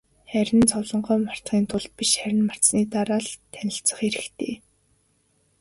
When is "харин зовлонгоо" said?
0.31-1.17